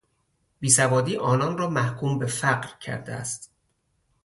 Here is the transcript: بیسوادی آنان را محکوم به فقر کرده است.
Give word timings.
بیسوادی 0.59 1.17
آنان 1.17 1.57
را 1.57 1.69
محکوم 1.69 2.19
به 2.19 2.25
فقر 2.25 2.77
کرده 2.79 3.13
است. 3.13 3.51